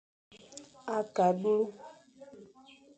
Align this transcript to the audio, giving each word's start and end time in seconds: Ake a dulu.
Ake 0.95 1.21
a 1.29 1.29
dulu. 1.39 1.65